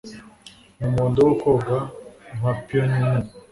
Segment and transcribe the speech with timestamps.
[0.77, 1.77] n'umuhondo wo koga
[2.37, 3.29] nka peony nini.